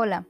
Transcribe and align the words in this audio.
Hola, 0.00 0.28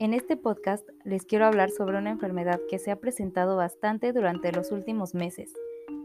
en 0.00 0.12
este 0.12 0.36
podcast 0.36 0.84
les 1.04 1.24
quiero 1.24 1.46
hablar 1.46 1.70
sobre 1.70 1.98
una 1.98 2.10
enfermedad 2.10 2.58
que 2.68 2.80
se 2.80 2.90
ha 2.90 2.96
presentado 2.96 3.56
bastante 3.56 4.12
durante 4.12 4.50
los 4.50 4.72
últimos 4.72 5.14
meses. 5.14 5.54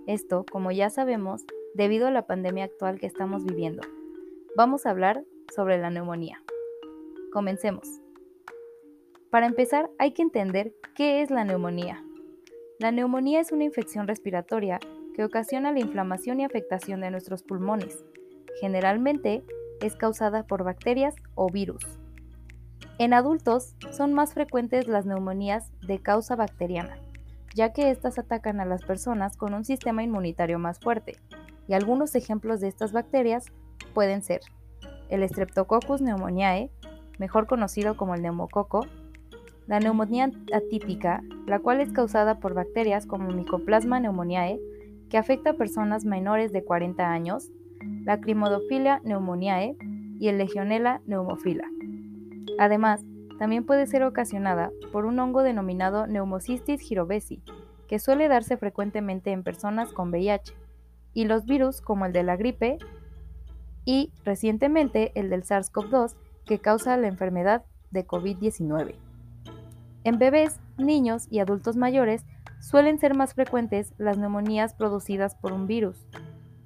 Esto, 0.06 0.46
como 0.52 0.70
ya 0.70 0.92
sabemos, 0.92 1.44
debido 1.74 2.06
a 2.06 2.12
la 2.12 2.28
pandemia 2.28 2.66
actual 2.66 3.00
que 3.00 3.08
estamos 3.08 3.46
viviendo. 3.46 3.82
Vamos 4.56 4.86
a 4.86 4.92
hablar 4.92 5.26
sobre 5.56 5.80
la 5.80 5.90
neumonía. 5.90 6.44
Comencemos. 7.32 8.00
Para 9.32 9.48
empezar, 9.48 9.90
hay 9.98 10.12
que 10.12 10.22
entender 10.22 10.76
qué 10.94 11.24
es 11.24 11.32
la 11.32 11.46
neumonía. 11.46 12.06
La 12.78 12.92
neumonía 12.92 13.40
es 13.40 13.52
una 13.52 13.64
infección 13.64 14.08
respiratoria 14.08 14.80
que 15.16 15.24
ocasiona 15.24 15.72
la 15.72 15.80
inflamación 15.80 16.42
y 16.42 16.46
afectación 16.46 17.02
de 17.02 17.10
nuestros 17.10 17.42
pulmones. 17.42 18.06
Generalmente 18.62 19.44
es 19.82 19.96
causada 19.96 20.46
por 20.46 20.64
bacterias 20.64 21.16
o 21.34 21.50
virus. 21.50 22.03
En 23.00 23.14
adultos 23.14 23.76
son 23.92 24.14
más 24.14 24.34
frecuentes 24.34 24.88
las 24.88 25.06
neumonías 25.06 25.72
de 25.82 26.00
causa 26.00 26.36
bacteriana, 26.36 26.96
ya 27.56 27.74
que 27.74 27.90
éstas 27.90 28.20
atacan 28.20 28.60
a 28.60 28.66
las 28.66 28.84
personas 28.84 29.36
con 29.36 29.56
un 29.56 29.66
sistema 29.66 30.04
inmunitario 30.04 30.60
más 30.60 30.80
fuerte, 30.80 31.18
y 31.68 31.74
algunos 31.74 32.14
ejemplos 32.14 32.60
de 32.62 32.68
estas 32.68 32.92
bacterias 32.92 33.46
pueden 33.94 34.22
ser 34.22 34.42
el 35.10 35.28
Streptococcus 35.28 36.02
pneumoniae, 36.02 36.70
mejor 37.18 37.48
conocido 37.48 37.98
como 37.98 38.14
el 38.16 38.22
neumococo, 38.22 38.86
la 39.68 39.80
neumonía 39.80 40.32
atípica, 40.54 41.24
la 41.48 41.60
cual 41.60 41.82
es 41.82 41.92
causada 41.92 42.40
por 42.40 42.54
bacterias 42.54 43.06
como 43.06 43.30
Mycoplasma 43.30 44.00
pneumoniae, 44.00 44.60
que 45.10 45.18
afecta 45.18 45.52
a 45.52 45.54
personas 45.54 46.06
menores 46.06 46.52
de 46.52 46.64
40 46.64 47.12
años, 47.12 47.50
la 48.04 48.20
Crimodophila 48.20 49.02
pneumoniae 49.04 49.78
y 50.20 50.28
el 50.28 50.38
Legionella 50.38 51.02
pneumophila. 51.06 51.68
Además, 52.58 53.02
también 53.40 53.66
puede 53.66 53.88
ser 53.88 54.04
ocasionada 54.04 54.72
por 54.92 55.06
un 55.06 55.20
hongo 55.20 55.44
denominado 55.44 56.06
Pneumocystis 56.06 56.82
jirovesi, 56.82 57.42
que 57.88 58.00
suele 58.00 58.28
darse 58.28 58.58
frecuentemente 58.58 59.32
en 59.32 59.44
personas 59.44 59.92
con 59.92 60.10
VIH, 60.10 60.54
y 61.14 61.26
los 61.26 61.46
virus 61.46 61.82
como 61.82 62.06
el 62.06 62.14
de 62.14 62.24
la 62.24 62.36
gripe 62.36 62.78
y 63.86 64.12
recientemente 64.24 65.12
el 65.16 65.30
del 65.30 65.44
SARS-CoV-2 65.44 66.16
que 66.46 66.60
causa 66.60 66.98
la 66.98 67.08
enfermedad 67.08 67.64
de 67.92 68.06
COVID-19. 68.06 68.96
En 70.04 70.18
bebés, 70.18 70.60
niños 70.78 71.28
y 71.30 71.40
adultos 71.40 71.78
mayores 71.78 72.26
suelen 72.60 73.00
ser 73.00 73.16
más 73.16 73.34
frecuentes 73.34 73.94
las 73.98 74.18
neumonías 74.18 74.74
producidas 74.74 75.36
por 75.36 75.54
un 75.54 75.68
virus. 75.68 76.08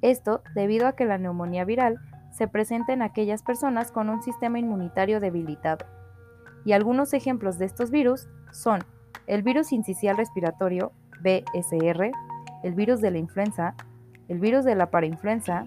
Esto 0.02 0.42
debido 0.56 0.88
a 0.88 0.96
que 0.96 1.06
la 1.06 1.18
neumonía 1.18 1.66
viral 1.66 2.00
se 2.38 2.48
presenta 2.48 2.94
en 2.94 3.02
aquellas 3.02 3.42
personas 3.42 3.92
con 3.92 4.10
un 4.10 4.22
sistema 4.22 4.60
inmunitario 4.60 5.20
debilitado. 5.20 5.88
Y 6.66 6.74
algunos 6.74 7.14
ejemplos 7.14 7.58
de 7.58 7.66
estos 7.66 7.90
virus 7.90 8.28
son 8.52 8.82
el 9.26 9.42
virus 9.42 9.72
incisional 9.72 10.18
respiratorio, 10.18 10.92
BSR, 11.22 12.12
el 12.64 12.76
virus 12.76 13.02
de 13.02 13.10
la 13.10 13.18
influenza, 13.18 13.74
el 14.28 14.38
virus 14.38 14.66
de 14.66 14.76
la 14.76 14.92
parainfluenza, 14.92 15.66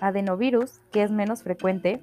adenovirus, 0.00 0.80
que 0.90 1.04
es 1.04 1.12
menos 1.12 1.44
frecuente, 1.44 2.02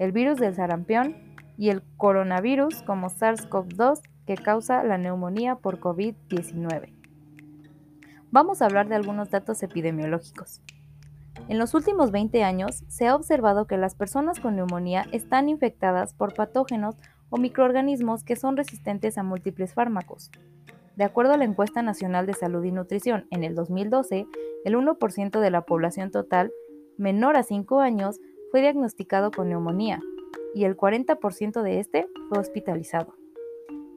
el 0.00 0.10
virus 0.10 0.38
del 0.38 0.56
sarampión 0.56 1.16
y 1.56 1.68
el 1.68 1.82
coronavirus 1.96 2.82
como 2.82 3.10
SARS-CoV-2 3.10 4.00
que 4.26 4.34
causa 4.34 4.82
la 4.82 4.98
neumonía 4.98 5.54
por 5.54 5.78
COVID-19. 5.78 6.92
Vamos 8.32 8.60
a 8.60 8.66
hablar 8.66 8.88
de 8.88 8.96
algunos 8.96 9.30
datos 9.30 9.62
epidemiológicos. 9.62 10.62
En 11.48 11.58
los 11.58 11.74
últimos 11.74 12.12
20 12.12 12.44
años 12.44 12.84
se 12.88 13.08
ha 13.08 13.16
observado 13.16 13.66
que 13.66 13.76
las 13.76 13.94
personas 13.94 14.40
con 14.40 14.56
neumonía 14.56 15.06
están 15.12 15.48
infectadas 15.48 16.14
por 16.14 16.34
patógenos 16.34 16.96
o 17.30 17.36
microorganismos 17.36 18.24
que 18.24 18.36
son 18.36 18.56
resistentes 18.56 19.18
a 19.18 19.22
múltiples 19.22 19.74
fármacos. 19.74 20.30
De 20.96 21.04
acuerdo 21.04 21.32
a 21.32 21.36
la 21.36 21.44
encuesta 21.44 21.82
nacional 21.82 22.26
de 22.26 22.34
salud 22.34 22.62
y 22.64 22.70
nutrición 22.70 23.26
en 23.30 23.44
el 23.44 23.54
2012, 23.54 24.26
el 24.64 24.74
1% 24.74 25.40
de 25.40 25.50
la 25.50 25.62
población 25.62 26.10
total 26.10 26.52
menor 26.96 27.36
a 27.36 27.42
5 27.42 27.80
años 27.80 28.20
fue 28.50 28.60
diagnosticado 28.60 29.30
con 29.30 29.48
neumonía 29.48 30.00
y 30.54 30.64
el 30.64 30.76
40% 30.76 31.62
de 31.62 31.80
este 31.80 32.06
fue 32.28 32.38
hospitalizado. 32.38 33.14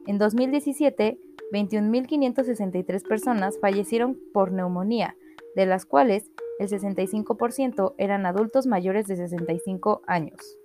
En 0.06 0.18
2017, 0.18 1.18
21.563 1.52 3.06
personas 3.06 3.58
fallecieron 3.60 4.18
por 4.32 4.52
neumonía, 4.52 5.16
de 5.54 5.66
las 5.66 5.84
cuales 5.84 6.30
el 6.58 6.68
65% 6.68 7.94
eran 7.98 8.26
adultos 8.26 8.66
mayores 8.66 9.06
de 9.06 9.16
65 9.16 10.02
años. 10.06 10.58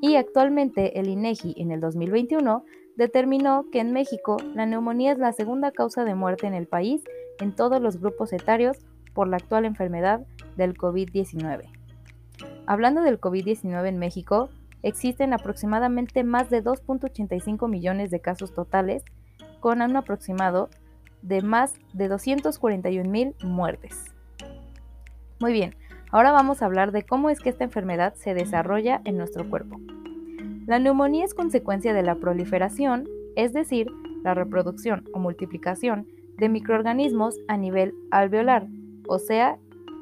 Y 0.00 0.16
actualmente 0.16 0.98
el 0.98 1.08
INEGI 1.08 1.54
en 1.56 1.70
el 1.70 1.80
2021 1.80 2.64
determinó 2.96 3.66
que 3.70 3.80
en 3.80 3.92
México 3.92 4.36
la 4.54 4.66
neumonía 4.66 5.12
es 5.12 5.18
la 5.18 5.32
segunda 5.32 5.72
causa 5.72 6.04
de 6.04 6.14
muerte 6.14 6.46
en 6.46 6.54
el 6.54 6.66
país 6.66 7.02
en 7.40 7.54
todos 7.54 7.80
los 7.80 8.00
grupos 8.00 8.32
etarios 8.32 8.78
por 9.14 9.28
la 9.28 9.36
actual 9.36 9.64
enfermedad 9.64 10.26
del 10.56 10.76
COVID-19. 10.76 11.64
Hablando 12.66 13.02
del 13.02 13.20
COVID-19 13.20 13.86
en 13.88 13.98
México, 13.98 14.50
existen 14.82 15.32
aproximadamente 15.32 16.24
más 16.24 16.50
de 16.50 16.62
2.85 16.62 17.68
millones 17.68 18.10
de 18.10 18.20
casos 18.20 18.52
totales, 18.52 19.04
con 19.60 19.80
un 19.80 19.96
aproximado 19.96 20.68
de 21.22 21.40
más 21.40 21.74
de 21.94 22.08
241 22.08 23.08
mil 23.08 23.34
muertes. 23.42 24.13
Muy 25.40 25.52
bien, 25.52 25.74
ahora 26.10 26.30
vamos 26.30 26.62
a 26.62 26.66
hablar 26.66 26.92
de 26.92 27.02
cómo 27.02 27.28
es 27.28 27.40
que 27.40 27.50
esta 27.50 27.64
enfermedad 27.64 28.14
se 28.14 28.34
desarrolla 28.34 29.00
en 29.04 29.16
nuestro 29.16 29.48
cuerpo. 29.48 29.80
La 30.66 30.78
neumonía 30.78 31.24
es 31.24 31.34
consecuencia 31.34 31.92
de 31.92 32.02
la 32.02 32.14
proliferación, 32.14 33.08
es 33.36 33.52
decir, 33.52 33.88
la 34.22 34.32
reproducción 34.34 35.04
o 35.12 35.18
multiplicación 35.18 36.06
de 36.38 36.48
microorganismos 36.48 37.36
a 37.48 37.56
nivel 37.56 37.94
alveolar, 38.10 38.66
o 39.08 39.18
sea, 39.18 39.58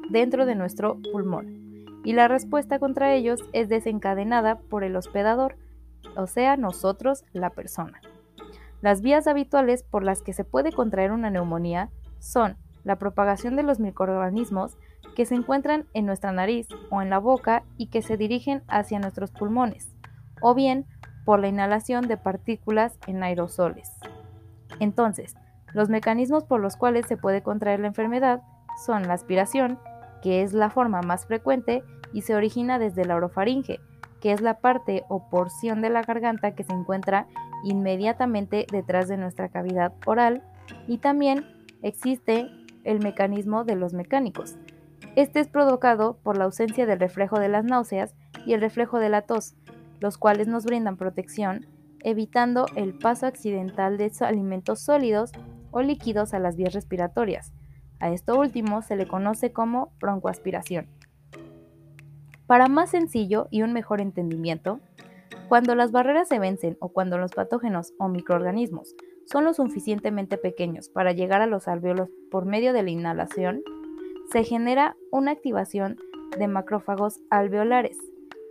dentro 0.09 0.45
de 0.45 0.55
nuestro 0.55 0.99
pulmón. 1.11 1.61
Y 2.03 2.13
la 2.13 2.27
respuesta 2.27 2.79
contra 2.79 3.13
ellos 3.13 3.41
es 3.51 3.67
desencadenada 3.67 4.59
por 4.59 4.83
el 4.83 4.95
hospedador, 4.95 5.57
o 6.15 6.27
sea, 6.27 6.57
nosotros, 6.57 7.25
la 7.33 7.49
persona. 7.49 8.01
Las 8.81 9.01
vías 9.01 9.27
habituales 9.27 9.83
por 9.83 10.03
las 10.03 10.21
que 10.21 10.33
se 10.33 10.43
puede 10.43 10.71
contraer 10.71 11.11
una 11.11 11.29
neumonía 11.29 11.89
son 12.19 12.57
la 12.83 12.97
propagación 12.97 13.55
de 13.55 13.63
los 13.63 13.79
microorganismos 13.79 14.77
que 15.15 15.25
se 15.25 15.35
encuentran 15.35 15.85
en 15.93 16.05
nuestra 16.05 16.31
nariz 16.31 16.67
o 16.89 17.01
en 17.01 17.09
la 17.09 17.19
boca 17.19 17.63
y 17.77 17.87
que 17.87 18.01
se 18.01 18.17
dirigen 18.17 18.63
hacia 18.67 18.99
nuestros 18.99 19.31
pulmones, 19.31 19.93
o 20.41 20.53
bien 20.53 20.85
por 21.25 21.39
la 21.39 21.47
inhalación 21.47 22.07
de 22.07 22.17
partículas 22.17 22.97
en 23.07 23.23
aerosoles. 23.23 23.91
Entonces, 24.79 25.35
los 25.73 25.89
mecanismos 25.89 26.43
por 26.43 26.59
los 26.59 26.75
cuales 26.75 27.05
se 27.07 27.17
puede 27.17 27.41
contraer 27.41 27.79
la 27.79 27.87
enfermedad 27.87 28.41
son 28.85 29.07
la 29.07 29.13
aspiración, 29.13 29.79
que 30.21 30.41
es 30.41 30.53
la 30.53 30.69
forma 30.69 31.01
más 31.01 31.25
frecuente 31.25 31.83
y 32.13 32.21
se 32.21 32.35
origina 32.35 32.79
desde 32.79 33.05
la 33.05 33.15
orofaringe, 33.15 33.79
que 34.21 34.31
es 34.31 34.41
la 34.41 34.59
parte 34.59 35.03
o 35.09 35.29
porción 35.29 35.81
de 35.81 35.89
la 35.89 36.01
garganta 36.01 36.55
que 36.55 36.63
se 36.63 36.73
encuentra 36.73 37.27
inmediatamente 37.63 38.65
detrás 38.71 39.07
de 39.07 39.17
nuestra 39.17 39.49
cavidad 39.49 39.93
oral, 40.05 40.43
y 40.87 40.99
también 40.99 41.45
existe 41.81 42.49
el 42.83 42.99
mecanismo 42.99 43.63
de 43.63 43.75
los 43.75 43.93
mecánicos, 43.93 44.55
este 45.15 45.39
es 45.39 45.47
provocado 45.47 46.17
por 46.23 46.37
la 46.37 46.45
ausencia 46.45 46.85
del 46.85 46.99
reflejo 46.99 47.39
de 47.39 47.49
las 47.49 47.65
náuseas 47.65 48.15
y 48.45 48.53
el 48.53 48.61
reflejo 48.61 48.99
de 48.99 49.09
la 49.09 49.21
tos, 49.21 49.55
los 49.99 50.17
cuales 50.17 50.47
nos 50.47 50.65
brindan 50.65 50.97
protección, 50.97 51.67
evitando 52.01 52.65
el 52.75 52.97
paso 52.97 53.27
accidental 53.27 53.97
de 53.97 54.11
alimentos 54.21 54.81
sólidos 54.81 55.31
o 55.71 55.81
líquidos 55.81 56.33
a 56.33 56.39
las 56.39 56.55
vías 56.55 56.73
respiratorias. 56.73 57.53
A 57.99 58.11
esto 58.11 58.37
último 58.39 58.81
se 58.81 58.95
le 58.95 59.07
conoce 59.07 59.53
como 59.53 59.93
broncoaspiración. 59.99 60.87
Para 62.47 62.67
más 62.67 62.89
sencillo 62.89 63.47
y 63.51 63.61
un 63.61 63.71
mejor 63.71 64.01
entendimiento, 64.01 64.79
cuando 65.47 65.75
las 65.75 65.91
barreras 65.91 66.27
se 66.27 66.39
vencen 66.39 66.75
o 66.79 66.89
cuando 66.89 67.17
los 67.17 67.31
patógenos 67.31 67.93
o 67.99 68.09
microorganismos 68.09 68.95
son 69.31 69.45
lo 69.45 69.53
suficientemente 69.53 70.37
pequeños 70.37 70.89
para 70.89 71.13
llegar 71.13 71.41
a 71.41 71.47
los 71.47 71.67
alveolos 71.67 72.09
por 72.29 72.45
medio 72.45 72.73
de 72.73 72.83
la 72.83 72.89
inhalación, 72.89 73.63
se 74.33 74.43
genera 74.43 74.97
una 75.11 75.29
activación 75.29 75.99
de 76.39 76.47
macrófagos 76.47 77.19
alveolares, 77.29 77.99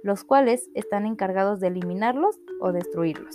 los 0.05 0.23
cuales 0.23 0.71
están 0.75 1.07
encargados 1.07 1.59
de 1.59 1.67
eliminarlos 1.67 2.39
o 2.61 2.71
destruirlos. 2.71 3.35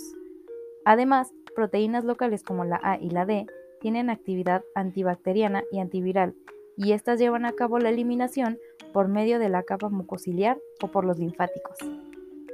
Además, 0.86 1.30
proteínas 1.54 2.04
locales 2.06 2.42
como 2.42 2.64
la 2.64 2.80
A 2.82 2.96
y 2.98 3.10
la 3.10 3.26
D 3.26 3.44
tienen 3.82 4.08
actividad 4.08 4.64
antibacteriana 4.74 5.62
y 5.70 5.80
antiviral, 5.80 6.34
y 6.78 6.92
estas 6.92 7.18
llevan 7.18 7.44
a 7.44 7.52
cabo 7.52 7.78
la 7.78 7.90
eliminación 7.90 8.58
por 8.94 9.08
medio 9.08 9.38
de 9.38 9.50
la 9.50 9.62
capa 9.62 9.90
mucociliar 9.90 10.58
o 10.82 10.88
por 10.88 11.04
los 11.04 11.18
linfáticos. 11.18 11.76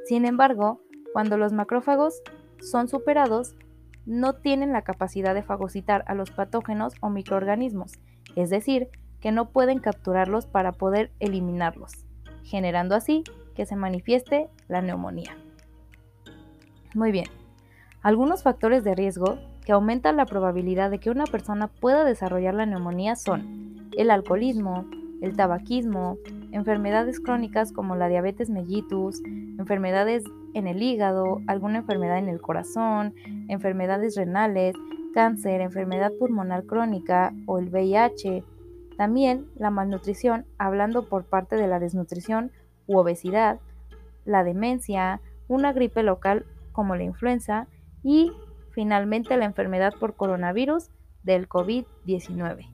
Sin 0.06 0.24
embargo, 0.26 0.80
cuando 1.12 1.38
los 1.38 1.52
macrófagos 1.52 2.20
son 2.58 2.88
superados, 2.88 3.54
no 4.06 4.32
tienen 4.32 4.72
la 4.72 4.82
capacidad 4.82 5.34
de 5.34 5.44
fagocitar 5.44 6.02
a 6.08 6.16
los 6.16 6.32
patógenos 6.32 6.94
o 7.00 7.10
microorganismos, 7.10 7.92
es 8.34 8.50
decir, 8.50 8.88
que 9.24 9.32
no 9.32 9.48
pueden 9.48 9.78
capturarlos 9.78 10.44
para 10.44 10.72
poder 10.72 11.10
eliminarlos, 11.18 12.04
generando 12.42 12.94
así 12.94 13.24
que 13.54 13.64
se 13.64 13.74
manifieste 13.74 14.50
la 14.68 14.82
neumonía. 14.82 15.34
Muy 16.94 17.10
bien, 17.10 17.28
Algunos 18.02 18.42
factores 18.42 18.84
de 18.84 18.94
riesgo 18.94 19.38
que 19.64 19.72
aumentan 19.72 20.18
la 20.18 20.26
probabilidad 20.26 20.90
de 20.90 20.98
que 20.98 21.08
una 21.08 21.24
persona 21.24 21.68
pueda 21.68 22.04
desarrollar 22.04 22.52
la 22.52 22.66
neumonía 22.66 23.16
son 23.16 23.88
el 23.96 24.10
alcoholismo, 24.10 24.84
el 25.22 25.34
tabaquismo, 25.34 26.18
enfermedades 26.52 27.18
crónicas 27.18 27.72
como 27.72 27.96
la 27.96 28.08
diabetes 28.08 28.50
mellitus, 28.50 29.22
enfermedades 29.24 30.22
en 30.52 30.66
el 30.66 30.82
hígado, 30.82 31.40
alguna 31.46 31.78
enfermedad 31.78 32.18
en 32.18 32.28
el 32.28 32.42
corazón, 32.42 33.14
enfermedades 33.48 34.16
renales, 34.16 34.74
cáncer, 35.14 35.62
enfermedad 35.62 36.12
pulmonar 36.18 36.66
crónica 36.66 37.32
o 37.46 37.58
el 37.58 37.70
VIH. 37.70 38.44
También 38.96 39.46
la 39.56 39.70
malnutrición, 39.70 40.46
hablando 40.58 41.08
por 41.08 41.24
parte 41.24 41.56
de 41.56 41.66
la 41.66 41.80
desnutrición 41.80 42.52
u 42.86 42.98
obesidad, 42.98 43.58
la 44.24 44.44
demencia, 44.44 45.20
una 45.48 45.72
gripe 45.72 46.02
local 46.02 46.46
como 46.72 46.96
la 46.96 47.04
influenza 47.04 47.66
y 48.02 48.32
finalmente 48.70 49.36
la 49.36 49.44
enfermedad 49.44 49.94
por 49.98 50.14
coronavirus 50.14 50.90
del 51.22 51.48
COVID-19. 51.48 52.68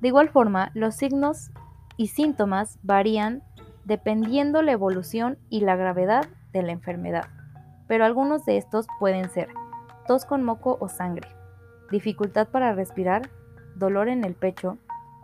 De 0.00 0.08
igual 0.08 0.28
forma, 0.28 0.70
los 0.74 0.94
signos 0.94 1.50
y 1.96 2.08
síntomas 2.08 2.78
varían 2.82 3.42
dependiendo 3.84 4.62
la 4.62 4.72
evolución 4.72 5.38
y 5.48 5.60
la 5.60 5.76
gravedad 5.76 6.26
de 6.52 6.62
la 6.62 6.72
enfermedad, 6.72 7.26
pero 7.86 8.04
algunos 8.04 8.44
de 8.44 8.56
estos 8.56 8.86
pueden 8.98 9.30
ser 9.30 9.48
tos 10.06 10.24
con 10.24 10.42
moco 10.42 10.76
o 10.80 10.88
sangre, 10.88 11.28
dificultad 11.90 12.48
para 12.48 12.74
respirar, 12.74 13.30
dolor 13.76 14.08
en 14.08 14.24
el 14.24 14.34
pecho, 14.34 14.78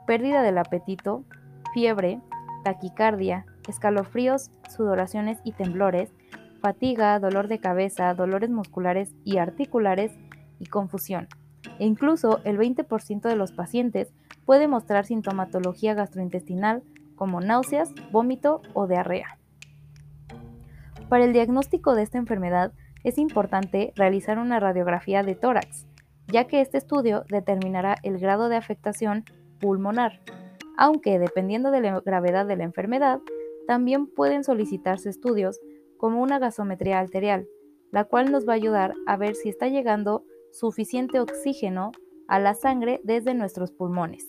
pérdida 0.07 0.43
del 0.43 0.59
apetito, 0.59 1.25
fiebre, 1.75 2.21
taquicardia, 2.65 3.47
escalofríos, 3.69 4.51
sudoraciones 4.69 5.39
y 5.45 5.53
temblores, 5.53 6.13
fatiga, 6.61 7.19
dolor 7.19 7.49
de 7.49 7.59
cabeza, 7.59 8.15
dolores 8.15 8.51
musculares 8.51 9.15
y 9.25 9.39
articulares 9.39 10.13
y 10.59 10.67
confusión. 10.67 11.29
E 11.79 11.87
incluso 11.87 12.41
el 12.45 12.59
20% 12.59 13.23
de 13.23 13.37
los 13.37 13.53
pacientes 13.53 14.13
puede 14.45 14.69
mostrar 14.69 15.07
sintomatología 15.07 15.95
gastrointestinal 15.95 16.83
como 17.17 17.41
náuseas, 17.41 17.93
vómito 18.11 18.63
o 18.75 18.87
diarrea. 18.87 19.39
Para 21.09 21.25
el 21.25 21.33
diagnóstico 21.33 21.95
de 21.95 22.03
esta 22.03 22.19
enfermedad 22.19 22.73
es 23.05 23.19
importante 23.19 23.93
realizar 23.97 24.39
una 24.39 24.61
radiografía 24.61 25.23
de 25.23 25.35
tórax, 25.35 25.87
ya 26.33 26.47
que 26.47 26.61
este 26.61 26.79
estudio 26.79 27.25
determinará 27.29 27.97
el 28.03 28.19
grado 28.19 28.49
de 28.49 28.57
afectación 28.57 29.25
pulmonar, 29.61 30.21
aunque 30.77 31.19
dependiendo 31.19 31.71
de 31.71 31.83
la 31.83 32.01
gravedad 32.01 32.47
de 32.47 32.57
la 32.57 32.65
enfermedad, 32.65 33.21
también 33.67 34.07
pueden 34.07 34.43
solicitarse 34.43 35.11
estudios 35.11 35.61
como 35.99 36.23
una 36.23 36.39
gasometría 36.39 36.99
arterial, 36.99 37.47
la 37.91 38.05
cual 38.05 38.33
nos 38.33 38.49
va 38.49 38.55
a 38.55 38.57
ayudar 38.57 38.95
a 39.07 39.17
ver 39.17 39.35
si 39.35 39.51
está 39.51 39.69
llegando 39.69 40.25
suficiente 40.51 41.21
oxígeno 41.21 41.93
a 42.27 42.39
la 42.39 42.55
sangre 42.55 43.01
desde 43.05 43.35
nuestros 43.35 43.71
pulmones. 43.71 44.25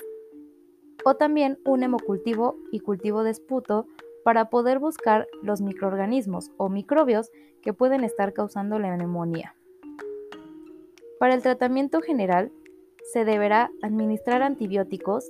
O 1.06 1.16
también 1.16 1.58
un 1.66 1.84
hemocultivo 1.84 2.58
y 2.72 2.80
cultivo 2.80 3.24
de 3.24 3.32
esputo 3.32 3.88
para 4.24 4.50
poder 4.50 4.80
buscar 4.80 5.28
los 5.42 5.62
microorganismos 5.62 6.52
o 6.58 6.70
microbios 6.70 7.32
que 7.62 7.74
pueden 7.74 8.04
estar 8.04 8.34
causando 8.34 8.78
la 8.78 8.96
neumonía. 8.96 9.56
Para 11.20 11.36
el 11.36 11.42
tratamiento 11.42 12.02
general, 12.02 12.52
se 13.12 13.26
deberá 13.26 13.70
administrar 13.82 14.42
antibióticos, 14.42 15.30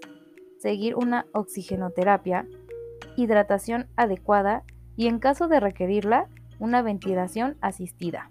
seguir 0.59 0.95
una 0.95 1.25
oxigenoterapia, 1.33 2.47
hidratación 3.17 3.87
adecuada 3.95 4.63
y 4.95 5.07
en 5.07 5.19
caso 5.19 5.47
de 5.47 5.59
requerirla, 5.59 6.29
una 6.59 6.81
ventilación 6.81 7.57
asistida. 7.61 8.29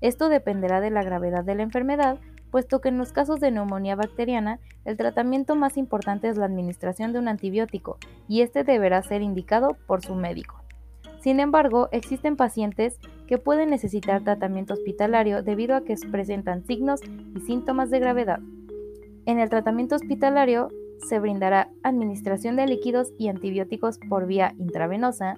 Esto 0.00 0.28
dependerá 0.28 0.80
de 0.80 0.90
la 0.90 1.02
gravedad 1.02 1.44
de 1.44 1.54
la 1.54 1.62
enfermedad, 1.62 2.18
puesto 2.50 2.80
que 2.80 2.90
en 2.90 2.98
los 2.98 3.12
casos 3.12 3.40
de 3.40 3.50
neumonía 3.50 3.96
bacteriana, 3.96 4.60
el 4.84 4.96
tratamiento 4.96 5.56
más 5.56 5.76
importante 5.76 6.28
es 6.28 6.36
la 6.36 6.44
administración 6.44 7.12
de 7.12 7.18
un 7.18 7.28
antibiótico 7.28 7.96
y 8.28 8.42
este 8.42 8.64
deberá 8.64 9.02
ser 9.02 9.22
indicado 9.22 9.76
por 9.86 10.04
su 10.04 10.14
médico. 10.14 10.62
Sin 11.20 11.40
embargo, 11.40 11.88
existen 11.90 12.36
pacientes 12.36 12.98
que 13.26 13.38
pueden 13.38 13.70
necesitar 13.70 14.22
tratamiento 14.22 14.74
hospitalario 14.74 15.42
debido 15.42 15.76
a 15.76 15.84
que 15.84 15.96
presentan 16.10 16.64
signos 16.64 17.00
y 17.34 17.40
síntomas 17.40 17.90
de 17.90 18.00
gravedad. 18.00 18.40
En 19.26 19.38
el 19.38 19.48
tratamiento 19.48 19.96
hospitalario 19.96 20.68
se 20.98 21.18
brindará 21.18 21.70
administración 21.82 22.56
de 22.56 22.66
líquidos 22.66 23.12
y 23.18 23.28
antibióticos 23.28 23.98
por 24.08 24.26
vía 24.26 24.54
intravenosa, 24.58 25.36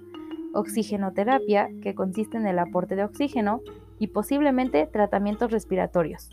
oxigenoterapia, 0.53 1.69
que 1.81 1.95
consiste 1.95 2.37
en 2.37 2.47
el 2.47 2.59
aporte 2.59 2.95
de 2.95 3.03
oxígeno, 3.03 3.61
y 3.99 4.07
posiblemente 4.07 4.87
tratamientos 4.87 5.51
respiratorios. 5.51 6.29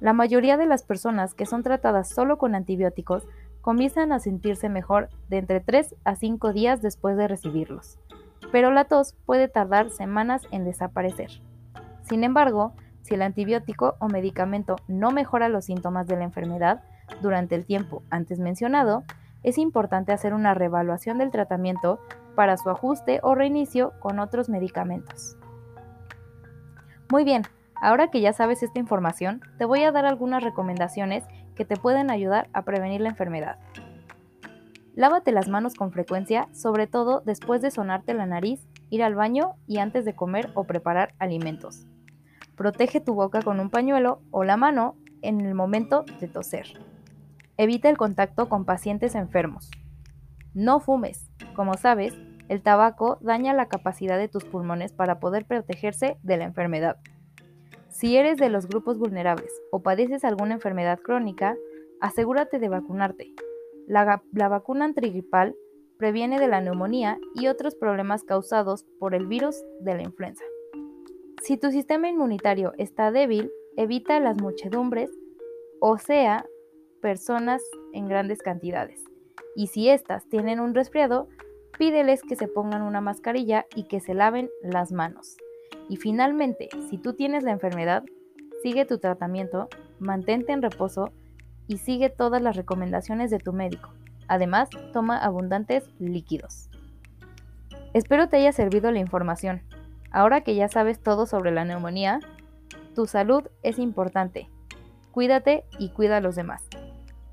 La 0.00 0.12
mayoría 0.12 0.56
de 0.56 0.66
las 0.66 0.82
personas 0.82 1.34
que 1.34 1.46
son 1.46 1.62
tratadas 1.62 2.08
solo 2.10 2.36
con 2.36 2.54
antibióticos 2.54 3.26
comienzan 3.62 4.12
a 4.12 4.20
sentirse 4.20 4.68
mejor 4.68 5.08
de 5.28 5.38
entre 5.38 5.60
3 5.60 5.96
a 6.04 6.14
5 6.14 6.52
días 6.52 6.82
después 6.82 7.16
de 7.16 7.28
recibirlos, 7.28 7.98
pero 8.56 8.70
la 8.70 8.84
tos 8.84 9.14
puede 9.26 9.48
tardar 9.48 9.90
semanas 9.90 10.40
en 10.50 10.64
desaparecer. 10.64 11.28
Sin 12.04 12.24
embargo, 12.24 12.72
si 13.02 13.12
el 13.12 13.20
antibiótico 13.20 13.96
o 13.98 14.08
medicamento 14.08 14.76
no 14.88 15.10
mejora 15.10 15.50
los 15.50 15.66
síntomas 15.66 16.06
de 16.06 16.16
la 16.16 16.24
enfermedad 16.24 16.82
durante 17.20 17.54
el 17.54 17.66
tiempo 17.66 18.02
antes 18.08 18.38
mencionado, 18.38 19.04
es 19.42 19.58
importante 19.58 20.12
hacer 20.12 20.32
una 20.32 20.54
reevaluación 20.54 21.18
del 21.18 21.30
tratamiento 21.30 22.00
para 22.34 22.56
su 22.56 22.70
ajuste 22.70 23.20
o 23.22 23.34
reinicio 23.34 23.92
con 24.00 24.18
otros 24.18 24.48
medicamentos. 24.48 25.36
Muy 27.10 27.24
bien, 27.24 27.42
ahora 27.82 28.08
que 28.10 28.22
ya 28.22 28.32
sabes 28.32 28.62
esta 28.62 28.78
información, 28.78 29.42
te 29.58 29.66
voy 29.66 29.82
a 29.82 29.92
dar 29.92 30.06
algunas 30.06 30.42
recomendaciones 30.42 31.24
que 31.56 31.66
te 31.66 31.76
pueden 31.76 32.10
ayudar 32.10 32.48
a 32.54 32.62
prevenir 32.62 33.02
la 33.02 33.10
enfermedad. 33.10 33.58
Lávate 34.96 35.30
las 35.30 35.46
manos 35.46 35.74
con 35.74 35.92
frecuencia, 35.92 36.48
sobre 36.54 36.86
todo 36.86 37.22
después 37.26 37.60
de 37.60 37.70
sonarte 37.70 38.14
la 38.14 38.24
nariz, 38.24 38.66
ir 38.88 39.02
al 39.02 39.14
baño 39.14 39.56
y 39.66 39.76
antes 39.76 40.06
de 40.06 40.16
comer 40.16 40.50
o 40.54 40.64
preparar 40.64 41.14
alimentos. 41.18 41.86
Protege 42.56 43.02
tu 43.02 43.12
boca 43.12 43.42
con 43.42 43.60
un 43.60 43.68
pañuelo 43.68 44.22
o 44.30 44.42
la 44.42 44.56
mano 44.56 44.96
en 45.20 45.42
el 45.42 45.54
momento 45.54 46.06
de 46.18 46.28
toser. 46.28 46.66
Evita 47.58 47.90
el 47.90 47.98
contacto 47.98 48.48
con 48.48 48.64
pacientes 48.64 49.14
enfermos. 49.14 49.70
No 50.54 50.80
fumes. 50.80 51.30
Como 51.54 51.74
sabes, 51.74 52.14
el 52.48 52.62
tabaco 52.62 53.18
daña 53.20 53.52
la 53.52 53.68
capacidad 53.68 54.16
de 54.16 54.28
tus 54.28 54.44
pulmones 54.44 54.94
para 54.94 55.20
poder 55.20 55.44
protegerse 55.44 56.16
de 56.22 56.38
la 56.38 56.44
enfermedad. 56.44 56.96
Si 57.90 58.16
eres 58.16 58.38
de 58.38 58.48
los 58.48 58.66
grupos 58.66 58.98
vulnerables 58.98 59.52
o 59.70 59.82
padeces 59.82 60.24
alguna 60.24 60.54
enfermedad 60.54 60.98
crónica, 61.00 61.54
asegúrate 62.00 62.58
de 62.58 62.70
vacunarte. 62.70 63.34
La, 63.86 64.20
vacuna 64.48 64.84
antigripal 64.84 65.54
previene 65.96 66.40
de 66.40 66.48
la 66.48 66.60
neumonía 66.60 67.18
y 67.34 67.46
otros 67.46 67.74
problemas 67.74 68.24
causados 68.24 68.84
por 68.98 69.14
el 69.14 69.26
virus 69.26 69.56
de 69.80 69.94
la 69.94 70.02
influenza. 70.02 70.44
Si 71.42 71.56
tu 71.56 71.70
sistema 71.70 72.08
inmunitario 72.08 72.72
está 72.78 73.12
débil, 73.12 73.50
evita 73.76 74.18
las 74.20 74.40
muchedumbres, 74.40 75.10
o 75.80 75.98
sea, 75.98 76.46
personas 77.00 77.62
en 77.92 78.08
grandes 78.08 78.42
cantidades. 78.42 79.04
Y 79.54 79.68
si 79.68 79.88
éstas 79.88 80.26
tienen 80.28 80.58
un 80.58 80.74
resfriado, 80.74 81.28
pídeles 81.78 82.22
que 82.22 82.36
se 82.36 82.48
pongan 82.48 82.82
una 82.82 83.00
mascarilla 83.00 83.66
y 83.74 83.84
que 83.84 84.00
se 84.00 84.14
laven 84.14 84.50
las 84.62 84.92
manos. 84.92 85.36
Y 85.88 85.96
finalmente, 85.96 86.68
si 86.90 86.98
tú 86.98 87.14
tienes 87.14 87.44
la 87.44 87.52
enfermedad, 87.52 88.02
sigue 88.62 88.84
tu 88.84 88.98
tratamiento, 88.98 89.68
mantente 90.00 90.52
en 90.52 90.62
reposo 90.62 91.12
y 91.66 91.78
sigue 91.78 92.10
todas 92.10 92.42
las 92.42 92.56
recomendaciones 92.56 93.30
de 93.30 93.38
tu 93.38 93.52
médico. 93.52 93.92
Además, 94.28 94.68
toma 94.92 95.18
abundantes 95.18 95.88
líquidos. 95.98 96.68
Espero 97.94 98.28
te 98.28 98.36
haya 98.36 98.52
servido 98.52 98.90
la 98.90 98.98
información. 98.98 99.62
Ahora 100.10 100.42
que 100.42 100.54
ya 100.54 100.68
sabes 100.68 101.02
todo 101.02 101.26
sobre 101.26 101.50
la 101.50 101.64
neumonía, 101.64 102.20
tu 102.94 103.06
salud 103.06 103.44
es 103.62 103.78
importante. 103.78 104.48
Cuídate 105.12 105.64
y 105.78 105.90
cuida 105.90 106.18
a 106.18 106.20
los 106.20 106.36
demás. 106.36 106.62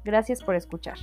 Gracias 0.04 0.44
por 0.44 0.56
escuchar. 0.56 0.98